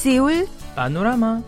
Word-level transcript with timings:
سيول 0.00 0.46
بانوراما 0.76 1.42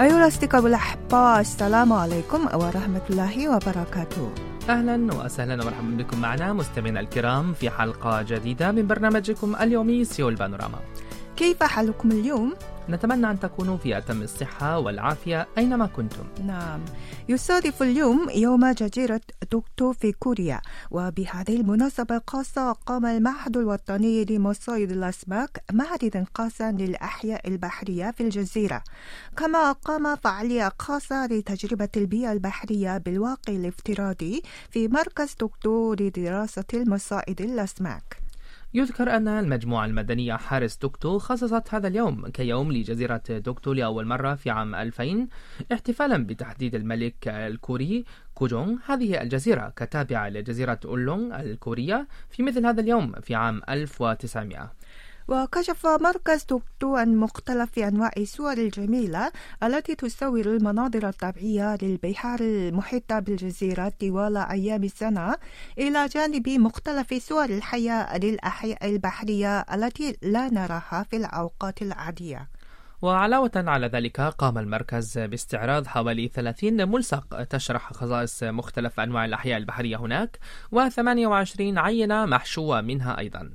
أيها 0.00 0.24
الأصدقاء 0.24 0.66
الأحباء 0.66 1.40
السلام 1.40 1.92
عليكم 1.92 2.40
ورحمة 2.54 3.02
الله 3.10 3.48
وبركاته 3.48 4.32
أهلا 4.68 5.14
وسهلا 5.14 5.62
ومرحبا 5.62 5.96
بكم 5.96 6.20
معنا 6.20 6.52
مستمعينا 6.52 7.00
الكرام 7.00 7.52
في 7.52 7.70
حلقة 7.70 8.22
جديدة 8.22 8.72
من 8.72 8.86
برنامجكم 8.86 9.56
اليومي 9.56 10.04
سيول 10.04 10.34
بانوراما. 10.34 10.78
كيف 11.36 11.62
حالكم 11.62 12.10
اليوم؟ 12.12 12.54
نتمنى 12.90 13.30
أن 13.30 13.40
تكونوا 13.40 13.76
في 13.76 13.98
أتم 13.98 14.22
الصحة 14.22 14.78
والعافية 14.78 15.48
أينما 15.58 15.86
كنتم. 15.86 16.24
نعم. 16.46 16.80
يصادف 17.28 17.82
اليوم 17.82 18.30
يوم 18.34 18.70
جزيرة 18.72 19.20
دوكتو 19.52 19.92
في 19.92 20.12
كوريا 20.12 20.60
وبهذه 20.90 21.56
المناسبة 21.60 22.16
الخاصة 22.16 22.72
قام 22.72 23.06
المعهد 23.06 23.56
الوطني 23.56 24.24
لمصايد 24.24 24.90
الأسماك 24.90 25.62
معرضا 25.72 26.24
خاصا 26.34 26.72
للأحياء 26.72 27.48
البحرية 27.48 28.10
في 28.10 28.22
الجزيرة. 28.22 28.82
كما 29.36 29.72
قام 29.72 30.16
فعالية 30.16 30.72
خاصة 30.78 31.26
لتجربة 31.26 31.88
البيئة 31.96 32.32
البحرية 32.32 32.98
بالواقع 32.98 33.52
الافتراضي 33.52 34.42
في 34.70 34.88
مركز 34.88 35.34
دوكتو 35.40 35.94
لدراسة 35.94 36.64
المصائد 36.74 37.40
الأسماك. 37.40 38.29
يذكر 38.74 39.16
أن 39.16 39.28
المجموعة 39.28 39.86
المدنية 39.86 40.34
حارس 40.34 40.76
دوكتو 40.76 41.18
خصصت 41.18 41.74
هذا 41.74 41.88
اليوم 41.88 42.28
كيوم 42.28 42.72
لجزيرة 42.72 43.22
دوكتو 43.28 43.72
لأول 43.72 44.06
مرة 44.06 44.34
في 44.34 44.50
عام 44.50 44.74
2000 44.74 45.28
احتفالا 45.72 46.26
بتحديد 46.26 46.74
الملك 46.74 47.28
الكوري 47.28 48.04
كوجونغ. 48.34 48.76
هذه 48.86 49.22
الجزيرة 49.22 49.72
كتابعة 49.76 50.28
لجزيرة 50.28 50.80
أولونغ 50.84 51.40
الكورية 51.40 52.08
في 52.30 52.42
مثل 52.42 52.66
هذا 52.66 52.80
اليوم 52.80 53.12
في 53.12 53.34
عام 53.34 53.62
1900 53.68 54.72
وكشف 55.30 55.86
مركز 55.86 56.44
توكتو 56.44 56.96
عن 56.96 57.16
مختلف 57.16 57.78
أنواع 57.78 58.10
الصور 58.16 58.52
الجميلة 58.52 59.32
التي 59.62 59.94
تصور 59.94 60.40
المناظر 60.40 61.08
الطبيعية 61.08 61.78
للبحار 61.82 62.40
المحيطة 62.40 63.18
بالجزيرة 63.18 63.92
طوال 64.00 64.36
أيام 64.36 64.84
السنة 64.84 65.36
إلى 65.78 66.06
جانب 66.06 66.48
مختلف 66.48 67.14
صور 67.14 67.44
الحياة 67.44 68.18
للأحياء 68.18 68.86
البحرية 68.90 69.60
التي 69.60 70.16
لا 70.22 70.48
نراها 70.48 71.06
في 71.10 71.16
الأوقات 71.16 71.82
العادية. 71.82 72.48
وعلاوة 73.02 73.52
على 73.56 73.86
ذلك 73.86 74.20
قام 74.20 74.58
المركز 74.58 75.18
باستعراض 75.18 75.86
حوالي 75.86 76.28
30 76.28 76.88
ملصق 76.88 77.42
تشرح 77.42 77.92
خصائص 77.92 78.42
مختلف 78.42 79.00
أنواع 79.00 79.24
الأحياء 79.24 79.58
البحرية 79.58 79.96
هناك 79.96 80.38
و28 80.74 81.60
عينة 81.60 82.26
محشوة 82.26 82.80
منها 82.80 83.18
أيضا 83.18 83.50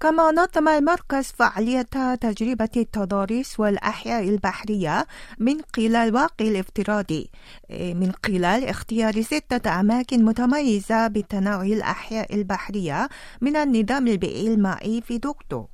كما 0.00 0.30
نظم 0.32 0.68
المركز 0.68 1.24
فعالية 1.24 2.14
تجربة 2.20 2.68
التضاريس 2.76 3.60
والأحياء 3.60 4.28
البحرية 4.28 5.06
من 5.38 5.56
خلال 5.76 6.14
واقع 6.14 6.44
الافتراضي 6.44 7.30
من 7.70 8.12
خلال 8.26 8.64
اختيار 8.64 9.22
ستة 9.22 9.80
أماكن 9.80 10.24
متميزة 10.24 11.06
بتنوع 11.06 11.62
الأحياء 11.62 12.34
البحرية 12.34 13.08
من 13.40 13.56
النظام 13.56 14.08
البيئي 14.08 14.54
المائي 14.54 15.00
في 15.00 15.18
دوكتو. 15.18 15.66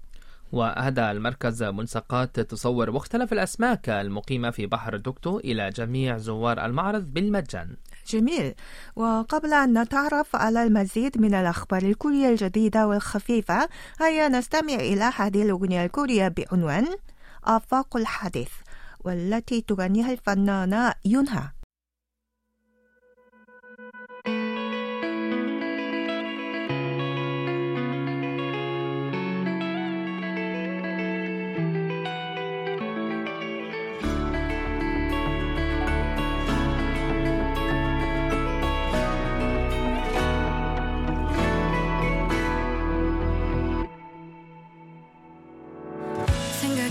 وأهدى 0.52 1.10
المركز 1.10 1.62
ملصقات 1.62 2.40
تصور 2.40 2.90
مختلف 2.90 3.32
الأسماك 3.32 3.88
المقيمة 3.88 4.50
في 4.50 4.66
بحر 4.66 4.96
دوكتو 4.96 5.38
إلى 5.38 5.70
جميع 5.70 6.18
زوار 6.18 6.64
المعرض 6.64 7.04
بالمجان. 7.04 7.76
جميل. 8.06 8.54
وقبل 8.96 9.52
أن 9.52 9.78
نتعرف 9.78 10.36
على 10.36 10.62
المزيد 10.62 11.20
من 11.20 11.34
الأخبار 11.34 11.82
الكورية 11.82 12.28
الجديدة 12.28 12.86
والخفيفة 12.86 13.68
هيا 14.00 14.28
نستمع 14.28 14.74
إلى 14.74 15.10
هذه 15.16 15.42
الأغنية 15.42 15.84
الكورية 15.84 16.28
بعنوان 16.28 16.86
آفاق 17.44 17.96
الحديث 17.96 18.50
والتي 19.04 19.60
تغنيها 19.60 20.12
الفنانة 20.12 20.94
يونها. 21.04 21.63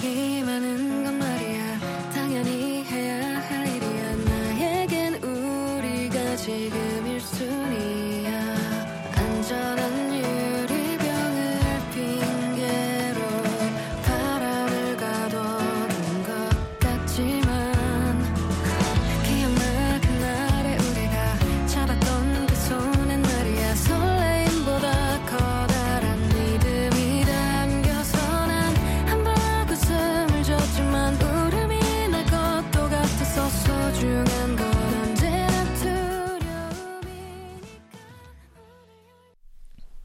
again. 0.06 0.33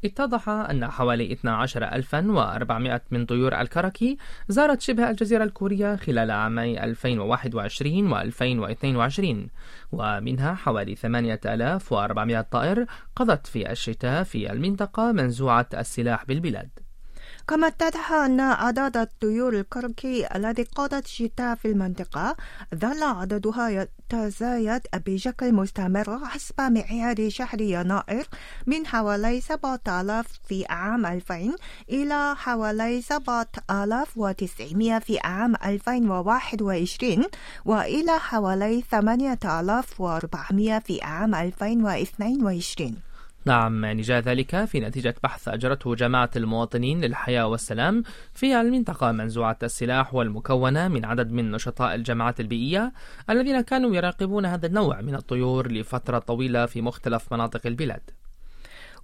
اتضح 0.04 0.48
أن 0.48 0.90
حوالي 0.90 1.32
12400 1.32 3.02
من 3.10 3.26
طيور 3.26 3.60
الكركي 3.60 4.16
زارت 4.48 4.80
شبه 4.80 5.10
الجزيرة 5.10 5.44
الكورية 5.44 5.96
خلال 5.96 6.30
عامي 6.30 6.84
2021 6.84 8.12
و 8.12 8.18
2022 8.18 9.48
ومنها 9.92 10.54
حوالي 10.54 10.94
8400 10.94 12.40
طائر 12.40 12.86
قضت 13.16 13.46
في 13.46 13.70
الشتاء 13.70 14.22
في 14.22 14.52
المنطقة 14.52 15.12
منزوعة 15.12 15.68
السلاح 15.74 16.24
بالبلاد. 16.24 16.87
كما 17.48 17.66
اتضح 17.66 18.12
أن 18.12 18.40
عدد 18.40 18.96
الطيور 18.96 19.52
الكركي 19.54 20.26
الذي 20.36 20.62
قضت 20.62 21.04
الشتاء 21.04 21.54
في 21.54 21.68
المنطقة 21.70 22.36
ظل 22.74 23.02
عددها 23.02 23.68
يتزايد 23.68 24.80
بشكل 25.06 25.52
مستمر 25.54 26.24
حسب 26.24 26.60
معيار 26.60 27.28
شهر 27.28 27.60
يناير 27.60 28.26
من 28.66 28.86
حوالي 28.86 29.40
7000 29.40 30.26
في 30.48 30.66
عام 30.66 31.06
2000 31.06 31.56
إلى 31.90 32.34
حوالي 32.36 33.02
7900 33.02 34.98
في 34.98 35.18
عام 35.18 35.54
2021 35.64 37.24
وإلى 37.64 38.18
حوالي 38.18 38.82
8400 38.90 40.78
في 40.78 41.02
عام 41.02 41.34
2022 41.34 43.07
نعم 43.48 43.84
نجاة 43.86 44.20
ذلك 44.20 44.64
في 44.64 44.80
نتيجة 44.80 45.14
بحث 45.22 45.48
أجرته 45.48 45.94
جماعة 45.94 46.30
المواطنين 46.36 47.00
للحياة 47.00 47.46
والسلام 47.46 48.02
في 48.34 48.60
المنطقة 48.60 49.12
منزوعة 49.12 49.58
السلاح 49.62 50.14
والمكونة 50.14 50.88
من 50.88 51.04
عدد 51.04 51.32
من 51.32 51.50
نشطاء 51.50 51.94
الجماعات 51.94 52.40
البيئية 52.40 52.92
الذين 53.30 53.60
كانوا 53.60 53.96
يراقبون 53.96 54.46
هذا 54.46 54.66
النوع 54.66 55.00
من 55.00 55.14
الطيور 55.14 55.72
لفترة 55.72 56.18
طويلة 56.18 56.66
في 56.66 56.82
مختلف 56.82 57.32
مناطق 57.32 57.66
البلاد. 57.66 58.10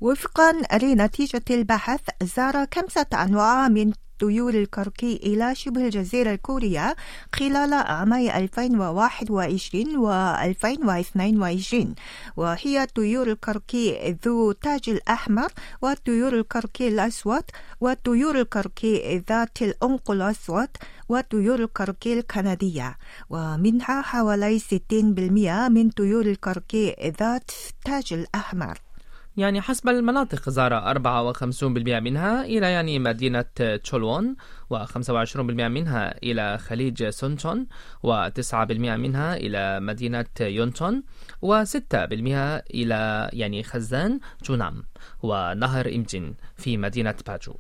وفقا 0.00 0.52
لنتيجة 0.82 1.44
البحث 1.50 2.00
زار 2.22 2.66
خمسة 2.74 3.06
أنواع 3.14 3.68
من 3.68 3.92
طيور 4.20 4.54
الكركي 4.54 5.16
إلى 5.16 5.54
شبه 5.54 5.84
الجزيرة 5.84 6.30
الكورية 6.30 6.96
خلال 7.34 7.74
عامي 7.74 8.36
2021 8.36 9.96
و 9.96 10.12
2022 10.12 11.94
وهي 12.36 12.86
طيور 12.94 13.30
الكركي 13.30 14.16
ذو 14.24 14.52
تاج 14.52 14.80
الأحمر 14.88 15.52
وطيور 15.82 16.34
الكركي 16.34 16.88
الأسود 16.88 17.44
وطيور 17.80 18.40
الكركي 18.40 19.22
ذات 19.28 19.62
العنق 19.62 20.10
الأسود 20.10 20.68
وطيور 21.08 21.62
الكركي 21.62 22.18
الكندية. 22.18 22.96
ومنها 23.30 24.02
حوالي 24.02 24.58
60% 24.58 25.68
من 25.68 25.90
طيور 25.90 26.26
الكركي 26.26 27.12
ذات 27.20 27.50
تاج 27.84 28.12
الأحمر. 28.12 28.78
يعني 29.36 29.60
حسب 29.60 29.88
المناطق 29.88 30.50
زار 30.50 30.94
54% 30.94 31.44
منها 31.76 32.44
إلى 32.44 32.72
يعني 32.72 32.98
مدينة 32.98 33.44
تشولوون 33.82 34.36
و25% 34.74 35.36
منها 35.50 36.18
إلى 36.22 36.58
خليج 36.58 37.08
سونشون 37.08 37.66
و9% 38.06 38.54
منها 38.70 39.36
إلى 39.36 39.80
مدينة 39.80 40.26
يونشون 40.40 41.02
و6% 41.44 41.94
إلى 42.74 43.30
يعني 43.32 43.62
خزان 43.62 44.20
جونام 44.44 44.82
ونهر 45.22 45.88
إمجين 45.94 46.34
في 46.56 46.76
مدينة 46.76 47.14
باجو. 47.26 47.54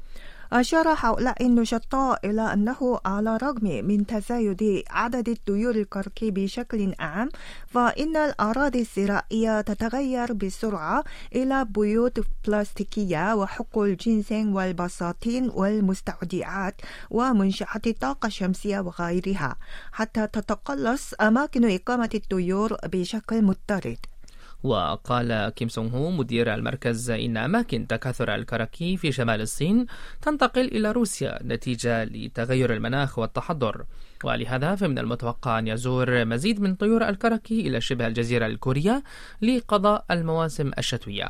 أشار 0.52 0.88
هؤلاء 0.98 1.46
النشطاء 1.46 2.30
إلى 2.30 2.52
أنه 2.52 3.00
على 3.06 3.36
الرغم 3.36 3.84
من 3.84 4.06
تزايد 4.06 4.82
عدد 4.90 5.28
الطيور 5.28 5.74
الكركي 5.74 6.30
بشكل 6.30 6.94
عام 6.98 7.28
فإن 7.66 8.16
الأراضي 8.16 8.80
الزراعية 8.80 9.60
تتغير 9.60 10.32
بسرعة 10.32 11.04
إلى 11.34 11.64
بيوت 11.64 12.20
بلاستيكية 12.46 13.34
وحقول 13.34 13.96
جنسين 13.96 14.48
والبساتين 14.48 15.50
والمستودعات 15.54 16.80
ومنشآت 17.10 17.86
الطاقة 17.86 18.26
الشمسية 18.26 18.80
وغيرها 18.80 19.56
حتى 19.92 20.26
تتقلص 20.26 21.14
أماكن 21.20 21.70
إقامة 21.74 22.10
الطيور 22.14 22.76
بشكل 22.84 23.42
مضطرد. 23.44 23.98
وقال 24.64 25.48
كيم 25.48 25.68
سونغ 25.68 25.96
هو 25.96 26.10
مدير 26.10 26.54
المركز 26.54 27.10
إن 27.10 27.36
أماكن 27.36 27.86
تكاثر 27.86 28.34
الكراكي 28.34 28.96
في 28.96 29.12
شمال 29.12 29.40
الصين 29.40 29.86
تنتقل 30.22 30.64
إلى 30.64 30.92
روسيا 30.92 31.38
نتيجة 31.42 32.04
لتغير 32.04 32.74
المناخ 32.74 33.18
والتحضر. 33.18 33.84
ولهذا 34.24 34.74
فمن 34.74 34.98
المتوقع 34.98 35.58
أن 35.58 35.68
يزور 35.68 36.24
مزيد 36.24 36.60
من 36.60 36.74
طيور 36.74 37.08
الكراكي 37.08 37.60
إلى 37.60 37.80
شبه 37.80 38.06
الجزيرة 38.06 38.46
الكورية 38.46 39.02
لقضاء 39.42 40.04
المواسم 40.10 40.70
الشتوية. 40.78 41.28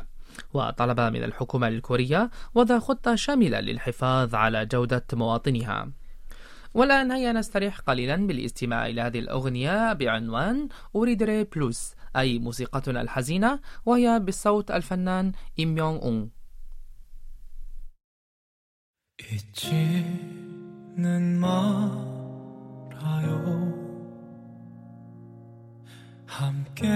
وطلب 0.53 0.99
من 0.99 1.23
الحكومة 1.23 1.67
الكورية 1.67 2.29
وضع 2.55 2.79
خطة 2.79 3.15
شاملة 3.15 3.59
للحفاظ 3.59 4.35
على 4.35 4.65
جودة 4.65 5.05
مواطنها. 5.13 5.89
والآن 6.73 7.11
هيا 7.11 7.31
نستريح 7.31 7.79
قليلا 7.79 8.15
بالاستماع 8.15 8.87
إلى 8.87 9.01
هذه 9.01 9.19
الأغنية 9.19 9.93
بعنوان 9.93 10.67
أوريدري 10.95 11.43
بلوس. 11.43 11.95
أي 12.16 12.38
موسيقتنا 12.38 13.00
الحزينة 13.00 13.60
وهي 13.86 14.20
بصوت 14.20 14.70
الفنان 14.70 15.32
إم 15.60 15.78
يونغ 15.78 16.02
أون 16.02 16.30
잊지는 19.20 21.38
말아요 21.38 21.70
함께 26.26 26.86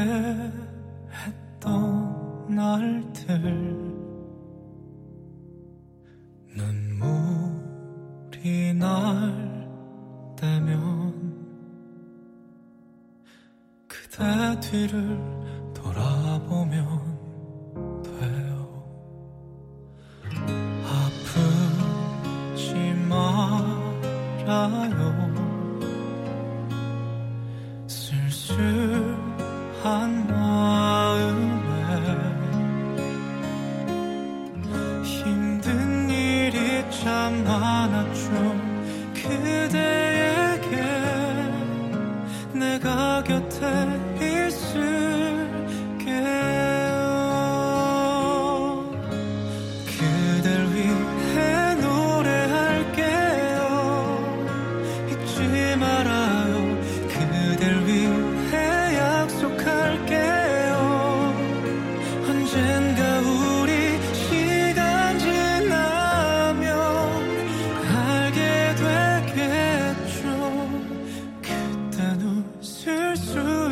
했던 1.13 2.49
날들 2.49 3.43
눈물이 6.57 8.73
날 8.75 9.69
때면 10.37 11.08
뒤를 14.60 15.18
돌아보면 15.74 16.86
돼요. 18.04 18.84
아프지 20.86 22.74
말아요. 23.10 25.00
쓸쓸한 27.88 29.18
마음에 30.28 31.80
힘든 35.04 36.10
일이 36.10 36.84
참 36.92 37.44
많았죠. 37.44 38.30
그대에게 39.14 40.76
내가 42.54 43.24
곁에 43.24 44.19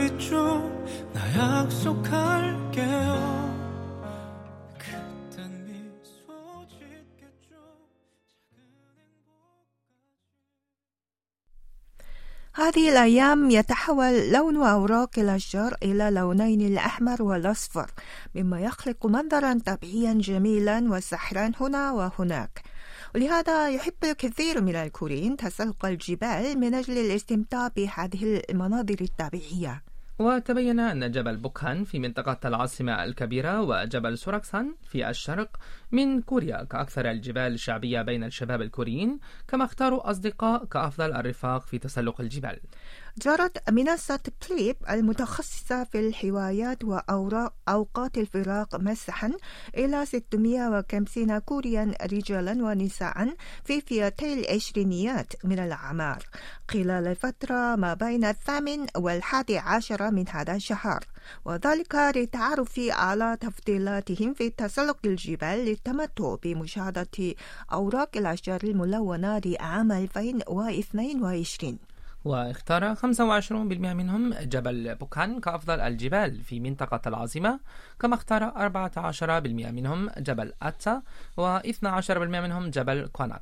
있죠 0.07 0.71
나 1.13 1.21
약속할게요 1.65 3.13
그땐 4.79 5.39
미소 5.67 6.67
짓겠죠 6.69 7.57
هذه 12.55 12.89
الأيام 12.93 13.51
يتحول 13.51 14.33
لون 14.33 14.57
أوراق 14.57 15.19
الأشجار 15.19 15.75
إلى 15.83 16.11
لونين 16.11 16.61
الأحمر 16.61 17.23
والأصفر 17.23 17.91
مما 18.35 18.61
يخلق 18.61 19.07
منظرا 19.07 19.59
طبيعيا 19.67 20.15
جميلا 20.15 20.85
وسحرا 20.91 21.53
هنا 21.61 21.93
وهناك 21.93 22.63
ولهذا 23.15 23.69
يحب 23.69 24.05
الكثير 24.05 24.61
من 24.61 24.77
الكوريين 24.77 25.37
تسلق 25.37 25.87
الجبال 25.87 26.59
من 26.59 26.75
أجل 26.75 26.99
الاستمتاع 26.99 27.69
بهذه 27.69 28.43
المناظر 28.51 28.97
الطبيعية 29.01 29.83
وتبين 30.20 30.80
أن 30.80 31.12
جبل 31.12 31.38
بوكهان 31.38 31.84
في 31.84 32.00
منطقة 32.00 32.38
العاصمة 32.46 33.04
الكبيرة 33.04 33.62
وجبل 33.62 34.18
سوراكسان 34.18 34.76
في 34.84 35.10
الشرق 35.10 35.58
من 35.92 36.22
كوريا 36.22 36.64
كأكثر 36.64 37.12
الجبال 37.12 37.60
شعبية 37.60 38.02
بين 38.02 38.24
الشباب 38.24 38.62
الكوريين 38.62 39.20
كما 39.48 39.66
اختاروا 39.66 40.10
أصدقاء 40.10 40.66
كأفضل 40.66 41.14
الرفاق 41.14 41.62
في 41.62 41.80
تسلق 41.80 42.22
الجبال. 42.22 42.60
جرت 43.22 43.70
منصة 43.70 44.20
بليب 44.50 44.76
المتخصصة 44.90 45.84
في 45.84 46.00
الحوايات 46.00 46.84
وأوقات 46.84 48.18
الفراغ 48.18 48.66
مسحا 48.74 49.32
إلى 49.78 50.06
650 50.06 51.40
كوريا 51.40 51.94
رجالا 52.12 52.52
ونساء 52.66 53.36
في 53.64 53.82
فئتي 53.82 54.34
العشرينيات 54.34 55.34
من 55.44 55.60
الأعمار. 55.60 56.24
خلال 56.72 57.08
الفترة 57.08 57.76
ما 57.76 57.94
بين 57.94 58.26
الثامن 58.26 58.88
والحادي 58.98 59.58
عشر 59.58 60.12
من 60.12 60.30
هذا 60.30 60.56
الشهر. 60.56 61.04
وذلك 61.46 61.96
للتعرف 61.96 62.80
على 62.90 63.38
تفضيلاتهم 63.42 64.34
في 64.34 64.50
تسلق 64.50 64.98
الجبال 65.06 65.66
للتمتع 65.66 66.36
بمشاهدة 66.44 67.36
أوراق 67.74 68.18
الأشجار 68.18 68.60
الملونة 68.64 69.42
لعام 69.46 69.92
2022 69.92 71.80
واختار 72.28 72.96
25% 72.96 73.52
منهم 73.52 74.34
جبل 74.34 74.96
بوكان 74.96 75.40
كأفضل 75.40 75.80
الجبال 75.80 76.44
في 76.44 76.60
منطقة 76.60 77.02
العاصمة 77.08 77.60
كما 78.00 78.16
اختار 78.16 78.52
14% 78.52 79.30
منهم 79.50 80.10
جبل 80.18 80.54
أتسا 80.62 81.02
و12% 81.40 82.12
منهم 82.20 82.70
جبل 82.70 83.08
كوانات 83.08 83.42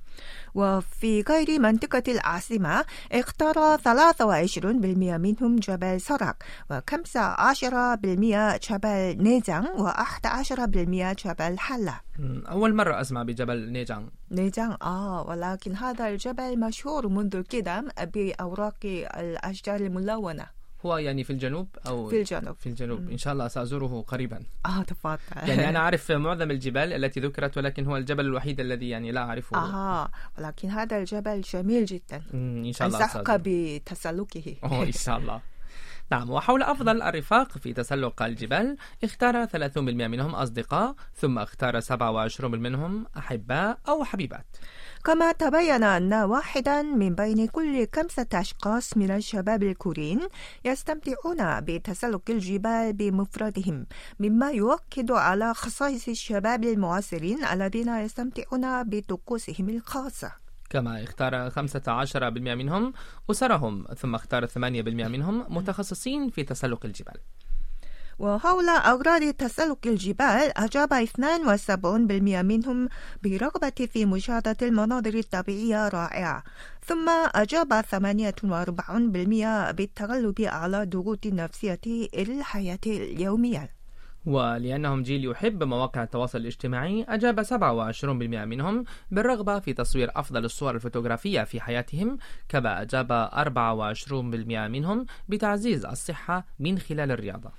وفي 0.56 1.22
غير 1.22 1.60
منطقة 1.60 2.04
العاصمة 2.08 2.86
اختار 3.12 3.78
23% 3.78 3.86
منهم 4.96 5.56
جبل 5.56 6.02
سراك 6.02 6.44
و15% 6.74 7.96
جبل 8.70 9.18
نيجان 9.24 9.66
و11% 9.66 11.26
جبل 11.26 11.60
حلا. 11.60 12.02
أول 12.52 12.76
مرة 12.76 13.02
أسمع 13.02 13.24
بجبل 13.24 13.72
نيجان. 13.72 14.10
نيجان 14.32 14.78
آه 14.82 15.26
ولكن 15.30 15.76
هذا 15.76 16.08
الجبل 16.08 16.60
مشهور 16.60 17.08
منذ 17.08 17.36
القدم 17.36 17.88
بأوراق 18.14 18.75
الأشجار 18.84 19.80
الملونة. 19.80 20.46
هو 20.86 20.98
يعني 20.98 21.24
في 21.24 21.30
الجنوب 21.30 21.68
أو 21.88 22.10
في 22.10 22.20
الجنوب. 22.20 22.56
في 22.60 22.70
الجنوب. 22.70 23.10
إن 23.10 23.18
شاء 23.18 23.34
الله 23.34 23.48
سأزوره 23.48 24.02
قريبا. 24.08 24.44
آه 24.66 24.84
تفضل. 24.84 25.18
يعني 25.36 25.70
أنا 25.70 25.80
أعرف 25.86 26.12
معظم 26.12 26.52
الجبال 26.52 26.94
التي 26.94 27.20
ذكرت 27.20 27.58
ولكن 27.58 27.86
هو 27.86 27.98
الجبل 27.98 28.26
الوحيد 28.26 28.60
الذي 28.60 28.90
يعني 28.90 29.12
لا 29.12 29.22
أعرفه. 29.22 29.58
آه 29.58 30.12
ولكن 30.38 30.70
هذا 30.70 30.98
الجبل 30.98 31.42
جميل 31.42 31.86
جدا. 31.86 32.24
إن 32.34 32.74
شاء 32.74 32.88
الله 32.88 33.08
سأزوره. 33.08 33.42
بتسلقه 33.46 34.56
أوه 34.64 34.84
إن 34.84 34.92
شاء 34.92 35.18
الله. 35.18 35.42
نعم 36.12 36.30
وحول 36.30 36.64
أفضل 36.64 37.02
الرفاق 37.02 37.58
في 37.58 37.74
تسلق 37.74 38.24
الجبال 38.24 38.78
اختار 39.04 39.46
30% 39.46 39.78
منهم 39.78 40.36
أصدقاء 40.36 40.96
ثم 41.16 41.40
اختار 41.40 41.82
27% 41.82 42.44
منهم 42.46 43.06
أحباء 43.18 43.78
أو 43.88 44.04
حبيبات. 44.04 44.46
كما 45.06 45.32
تبين 45.32 45.84
أن 45.84 46.14
واحدا 46.14 46.82
من 46.82 47.16
بين 47.16 47.48
كل 47.48 47.88
خمسة 47.96 48.28
أشخاص 48.34 48.98
من 48.98 49.12
الشباب 49.12 49.64
الكوريين 49.64 50.20
يستمتعون 50.66 51.62
بتسلق 51.62 52.22
الجبال 52.30 52.94
بمفردهم 52.94 53.86
مما 54.20 54.52
يؤكد 54.52 55.12
على 55.12 55.54
خصائص 55.54 56.08
الشباب 56.08 56.64
المعاصرين 56.64 57.46
الذين 57.46 57.90
يستمتعون 57.90 58.84
بطقوسهم 58.84 59.70
الخاصة. 59.70 60.32
كما 60.70 61.04
اختار 61.04 61.50
15% 61.50 62.56
منهم 62.56 62.94
أسرهم 63.32 63.86
ثم 63.98 64.16
اختار 64.16 64.48
8% 64.48 64.58
منهم 64.58 65.46
متخصصين 65.50 66.30
في 66.30 66.44
تسلق 66.44 66.86
الجبال. 66.86 67.18
وحول 68.20 68.70
أغراض 68.70 69.34
تسلق 69.34 69.78
الجبال 69.86 70.58
أجاب 70.58 70.94
72% 70.94 72.42
منهم 72.44 72.90
برغبة 73.24 73.88
في 73.94 74.06
مشاهدة 74.06 74.58
المناظر 74.62 75.14
الطبيعية 75.14 75.88
الرائعة 75.88 76.44
ثم 76.86 77.10
أجاب 77.36 77.82
48% 77.82 79.72
بالتغلب 79.72 80.42
على 80.42 80.82
الضغوط 80.84 81.26
النفسية 81.26 81.80
الحياة 82.18 82.80
اليومية. 82.88 83.70
ولأنهم 84.26 85.04
جيل 85.04 85.26
يحب 85.26 85.64
مواقع 85.64 86.04
التواصل 86.04 86.38
الاجتماعي 86.38 87.06
أجاب 87.10 87.44
27% 87.44 88.04
منهم 88.46 88.84
بالرغبة 89.12 89.60
في 89.60 89.74
تصوير 89.74 90.12
أفضل 90.16 90.46
الصور 90.46 90.76
الفوتوغرافية 90.76 91.44
في 91.44 91.62
حياتهم 91.62 92.18
كما 92.50 92.82
أجاب 92.82 93.30
24% 93.34 94.14
منهم 94.68 95.06
بتعزيز 95.30 95.86
الصحة 95.86 96.46
من 96.60 96.80
خلال 96.80 97.12
الرياضة. 97.12 97.52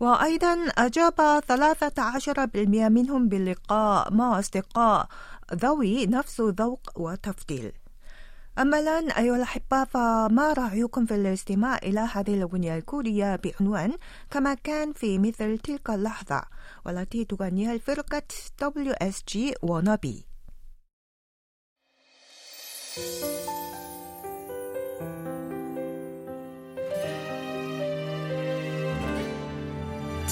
وأيضا 0.00 0.68
أجاب 0.78 1.40
13% 1.48 2.88
منهم 2.88 3.28
باللقاء 3.28 4.12
مع 4.12 4.38
أصدقاء 4.38 5.08
ذوي 5.54 6.06
نفس 6.06 6.40
الذوق 6.40 6.80
وتفضيل. 6.96 7.72
أما 8.58 8.78
الآن 8.78 9.10
أيها 9.10 9.36
الأحبة 9.36 9.84
فما 9.84 10.52
رأيكم 10.52 11.06
في 11.06 11.14
الاستماع 11.14 11.76
إلى 11.76 12.00
هذه 12.00 12.34
الأغنية 12.34 12.76
الكورية 12.76 13.36
بعنوان 13.36 13.92
كما 14.30 14.54
كان 14.54 14.92
في 14.92 15.18
مثل 15.18 15.58
تلك 15.58 15.90
اللحظة 15.90 16.42
والتي 16.86 17.24
تغنيها 17.24 17.72
الفرقة 17.72 18.22
WSG 18.62 19.54
wannabe. 19.62 20.30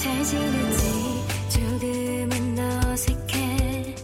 잘 0.01 0.23
지냈지? 0.23 1.23
조금은 1.49 2.57
어색해. 2.85 3.95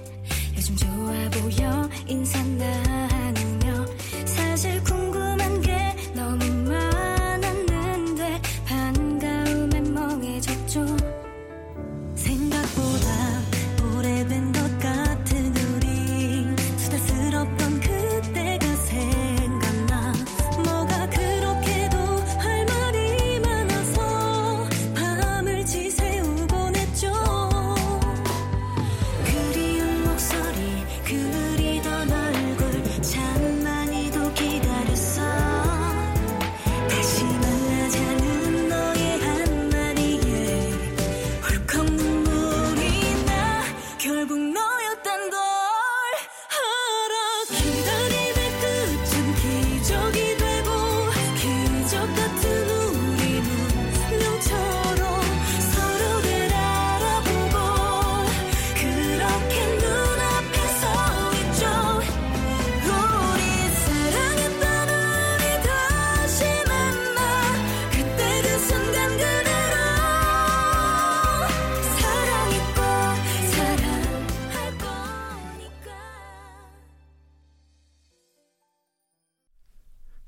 요즘 0.57 0.75
좋아 0.75 1.13
보여? 1.31 1.89
인사 2.07 2.44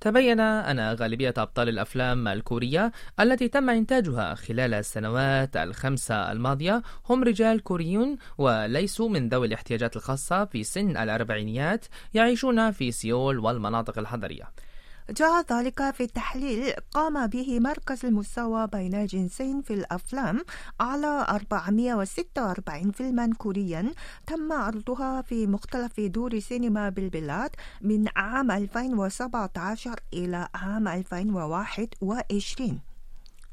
تبين 0.08 0.40
أن 0.40 0.80
غالبية 0.80 1.34
أبطال 1.38 1.70
الأفلام 1.70 2.28
الكورية 2.28 2.92
التي 3.20 3.48
تم 3.48 3.70
إنتاجها 3.70 4.36
خلال 4.36 4.74
السنوات 4.74 5.58
الخمسة 5.58 6.32
الماضية 6.32 6.82
هم 7.10 7.24
رجال 7.24 7.64
كوريون 7.64 8.18
وليسوا 8.38 9.10
من 9.10 9.30
ذوي 9.30 9.48
الاحتياجات 9.48 9.96
الخاصة 9.96 10.46
في 10.46 10.64
سن 10.64 10.98
الأربعينيات 10.98 11.86
يعيشون 12.14 12.72
في 12.72 12.92
سيول 12.92 13.40
والمناطق 13.40 14.00
الحضرية. 14.00 14.67
جاء 15.10 15.46
ذلك 15.52 15.92
في 15.92 16.08
تحليل 16.08 16.74
قام 16.92 17.28
به 17.28 17.60
مركز 17.60 18.06
المساواة 18.06 18.66
بين 18.66 18.96
الجنسين 18.96 19.62
في 19.62 19.74
الأفلام 19.74 20.42
على 20.80 21.26
446 21.30 22.92
فيلما 22.92 23.34
كوريا. 23.38 23.94
تم 24.28 24.54
عرضها 24.54 25.22
في 25.22 25.48
مختلف 25.48 26.00
دور 26.00 26.40
سينما 26.40 26.90
بالبلاد 26.90 27.50
من 27.82 28.06
عام 28.16 28.52
2017 28.52 30.00
إلى 30.14 30.48
عام 30.56 30.88
2021 30.88 32.80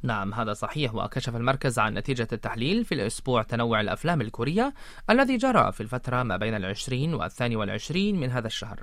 نعم 0.02 0.34
هذا 0.34 0.52
صحيح. 0.52 0.94
وكشف 0.94 1.36
المركز 1.36 1.78
عن 1.78 1.94
نتيجة 1.94 2.28
التحليل 2.32 2.84
في 2.84 2.94
الأسبوع 2.94 3.42
تنوع 3.42 3.80
الأفلام 3.80 4.20
الكورية 4.20 4.74
الذي 5.10 5.36
جرى 5.36 5.72
في 5.72 5.80
الفترة 5.80 6.22
ما 6.22 6.36
بين 6.36 6.54
العشرين 6.54 7.14
والثاني 7.14 7.56
والعشرين 7.56 8.20
من 8.20 8.30
هذا 8.30 8.46
الشهر. 8.46 8.82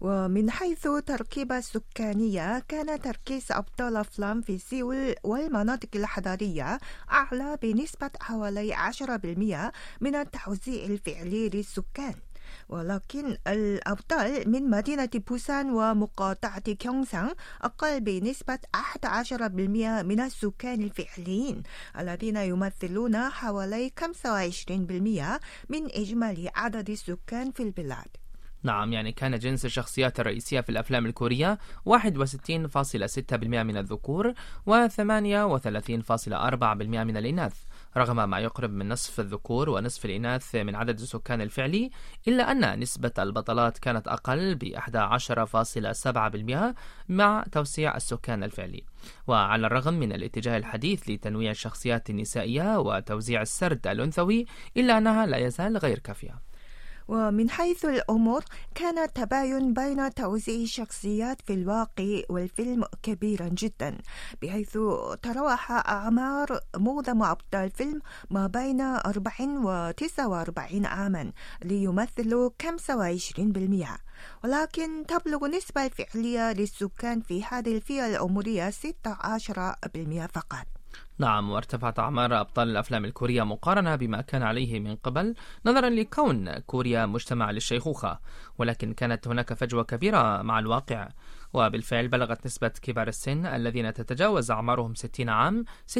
ومن 0.00 0.50
حيث 0.50 0.88
تركيبة 1.06 1.58
السكانية 1.58 2.58
كان 2.68 3.00
تركيز 3.00 3.44
أبطال 3.50 3.96
أفلام 3.96 4.40
في 4.40 4.58
سيول 4.58 5.14
والمناطق 5.24 5.88
الحضرية 5.94 6.78
أعلى 7.12 7.58
بنسبة 7.62 8.10
حوالي 8.20 8.74
10% 8.74 9.72
من 10.00 10.14
التوزيع 10.14 10.84
الفعلي 10.84 11.48
للسكان. 11.48 12.14
ولكن 12.68 13.36
الأبطال 13.46 14.50
من 14.50 14.70
مدينة 14.70 15.08
بوسان 15.14 15.70
ومقاطعة 15.70 16.60
كيونسان 16.72 17.34
أقل 17.62 18.00
بنسبة 18.00 18.58
11% 18.76 20.02
من 20.02 20.20
السكان 20.20 20.82
الفعليين 20.82 21.62
الذين 21.98 22.36
يمثلون 22.36 23.16
حوالي 23.30 23.92
25% 24.00 25.40
من 25.68 25.86
إجمالي 25.90 26.50
عدد 26.54 26.90
السكان 26.90 27.50
في 27.50 27.62
البلاد. 27.62 28.21
نعم 28.62 28.92
يعني 28.92 29.12
كان 29.12 29.38
جنس 29.38 29.64
الشخصيات 29.64 30.20
الرئيسية 30.20 30.60
في 30.60 30.68
الأفلام 30.68 31.06
الكورية 31.06 31.58
61.6% 31.88 33.42
من 33.42 33.76
الذكور 33.76 34.32
و 34.66 34.88
38.4% 34.88 34.94
من 36.82 37.16
الإناث 37.16 37.54
رغم 37.96 38.30
ما 38.30 38.38
يقرب 38.38 38.70
من 38.70 38.88
نصف 38.88 39.20
الذكور 39.20 39.70
ونصف 39.70 40.04
الإناث 40.04 40.54
من 40.54 40.74
عدد 40.74 41.00
السكان 41.00 41.40
الفعلي 41.40 41.90
إلا 42.28 42.52
أن 42.52 42.80
نسبة 42.80 43.12
البطلات 43.18 43.78
كانت 43.78 44.08
أقل 44.08 44.54
ب 44.54 44.64
11.7% 44.64 46.74
مع 47.08 47.44
توسيع 47.52 47.96
السكان 47.96 48.42
الفعلي. 48.42 48.84
وعلى 49.26 49.66
الرغم 49.66 49.94
من 49.94 50.12
الاتجاه 50.12 50.56
الحديث 50.56 51.10
لتنويع 51.10 51.50
الشخصيات 51.50 52.10
النسائية 52.10 52.78
وتوزيع 52.78 53.42
السرد 53.42 53.86
الأنثوي 53.86 54.46
إلا 54.76 54.98
أنها 54.98 55.26
لا 55.26 55.36
يزال 55.36 55.76
غير 55.76 55.98
كافية. 55.98 56.51
ومن 57.08 57.50
حيث 57.50 57.84
الأمور 57.84 58.44
كان 58.74 58.98
التباين 58.98 59.72
بين 59.74 60.14
توزيع 60.14 60.62
الشخصيات 60.62 61.40
في 61.46 61.54
الواقع 61.54 62.20
والفيلم 62.28 62.84
كبيرا 63.02 63.48
جدا 63.48 63.98
بحيث 64.42 64.78
تراوح 65.22 65.70
أعمار 65.72 66.60
معظم 66.76 67.22
أبطال 67.22 67.64
الفيلم 67.64 68.00
ما 68.30 68.46
بين 68.46 68.80
40 68.80 69.64
و 69.64 69.90
49 69.90 70.86
عاما 70.86 71.32
ليمثلوا 71.64 72.50
25% 72.62 73.88
ولكن 74.44 75.06
تبلغ 75.06 75.44
النسبة 75.46 75.86
الفعلية 75.86 76.52
للسكان 76.52 77.20
في 77.20 77.44
هذه 77.44 77.76
الفئة 77.76 78.06
العمرية 78.06 78.70
16% 78.70 80.26
فقط. 80.32 80.66
نعم 81.18 81.50
وارتفعت 81.50 81.98
أعمار 81.98 82.40
أبطال 82.40 82.68
الأفلام 82.68 83.04
الكورية 83.04 83.42
مقارنة 83.42 83.96
بما 83.96 84.20
كان 84.20 84.42
عليه 84.42 84.80
من 84.80 84.96
قبل 84.96 85.34
نظرا 85.66 85.90
لكون 85.90 86.58
كوريا 86.58 87.06
مجتمع 87.06 87.50
للشيخوخة 87.50 88.18
ولكن 88.58 88.92
كانت 88.92 89.28
هناك 89.28 89.54
فجوة 89.54 89.84
كبيرة 89.84 90.42
مع 90.42 90.58
الواقع. 90.58 91.08
وبالفعل 91.54 92.08
بلغت 92.08 92.46
نسبة 92.46 92.68
كبار 92.68 93.08
السن 93.08 93.46
الذين 93.46 93.92
تتجاوز 93.92 94.50
أعمارهم 94.50 94.94
60 94.94 95.28
عام 95.28 95.64
26% 95.86 95.98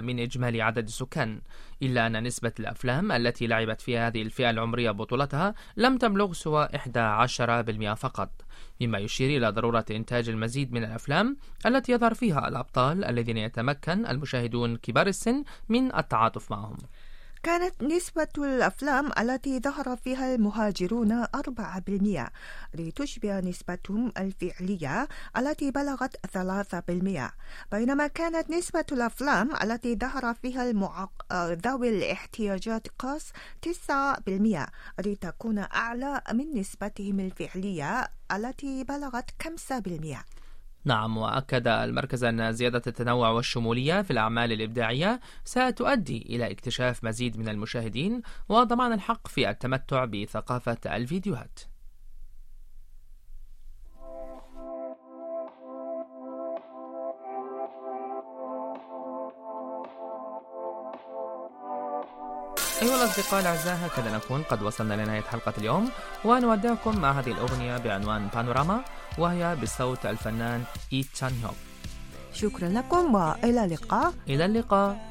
من 0.00 0.20
إجمالي 0.20 0.62
عدد 0.62 0.86
السكان. 0.86 1.40
إلا 1.82 2.06
أن 2.06 2.22
نسبة 2.22 2.52
الأفلام 2.60 3.12
التي 3.12 3.46
لعبت 3.46 3.80
في 3.80 3.98
هذه 3.98 4.22
الفئة 4.22 4.50
العمرية 4.50 4.90
بطولتها 4.90 5.54
لم 5.76 5.98
تبلغ 5.98 6.32
سوى 6.32 6.68
11% 6.74 7.94
فقط. 7.94 8.30
مما 8.80 8.98
يشير 8.98 9.38
إلى 9.38 9.50
ضرورة 9.50 9.84
إنتاج 9.90 10.28
المزيد 10.28 10.72
من 10.72 10.84
الأفلام 10.84 11.36
التي 11.66 11.92
يظهر 11.92 12.14
فيها 12.14 12.48
الأبطال 12.48 13.04
الذين 13.04 13.36
يتمكن 13.36 13.93
المشاهدون 13.94 14.76
كبار 14.76 15.06
السن 15.06 15.44
من 15.68 15.94
التعاطف 15.96 16.50
معهم. 16.50 16.76
كانت 17.44 17.82
نسبة 17.82 18.28
الأفلام 18.38 19.10
التي 19.18 19.60
ظهر 19.60 19.96
فيها 19.96 20.34
المهاجرون 20.34 21.24
4% 21.24 21.28
لتشبه 22.74 23.40
نسبتهم 23.40 24.12
الفعلية 24.18 25.08
التي 25.36 25.70
بلغت 25.70 26.16
3% 26.26 27.30
بينما 27.72 28.06
كانت 28.06 28.50
نسبة 28.50 28.84
الأفلام 28.92 29.50
التي 29.62 29.96
ظهر 29.96 30.34
فيها 30.34 30.70
المعق... 30.70 31.32
ذوي 31.66 31.88
الاحتياجات 31.88 32.86
الخاص 32.86 33.32
9% 33.88 33.90
لتكون 34.98 35.58
أعلى 35.58 36.22
من 36.32 36.54
نسبتهم 36.60 37.20
الفعلية 37.20 38.08
التي 38.32 38.84
بلغت 38.84 39.30
5% 39.42 40.16
نعم 40.84 41.16
وأكد 41.16 41.68
المركز 41.68 42.24
أن 42.24 42.52
زيادة 42.52 42.82
التنوع 42.86 43.28
والشمولية 43.28 44.02
في 44.02 44.10
الأعمال 44.10 44.52
الإبداعية 44.52 45.20
ستؤدي 45.44 46.26
إلى 46.28 46.50
اكتشاف 46.50 47.04
مزيد 47.04 47.38
من 47.38 47.48
المشاهدين 47.48 48.22
وضمان 48.48 48.92
الحق 48.92 49.28
في 49.28 49.50
التمتع 49.50 50.04
بثقافة 50.04 50.78
الفيديوهات. 50.86 51.60
أيها 62.84 63.04
الأصدقاء 63.04 63.40
الأعزاء 63.40 63.76
هكذا 63.86 64.16
نكون. 64.16 64.42
قد 64.42 64.62
وصلنا 64.62 64.94
لنهاية 64.94 65.20
حلقة 65.20 65.52
اليوم. 65.58 65.90
ونودعكم 66.24 66.98
مع 66.98 67.12
هذه 67.12 67.30
الأغنية 67.30 67.76
بعنوان 67.76 68.28
بانوراما 68.34 68.84
وهي 69.18 69.56
بصوت 69.62 70.06
الفنان 70.06 70.64
إي 70.92 71.02
تشان 71.02 71.32
هيوك. 71.42 71.54
شكرا 72.32 72.68
لكم 72.68 73.14
وإلى 73.14 73.64
اللقاء. 73.64 74.12
إلى 74.28 74.44
اللقاء. 74.44 75.10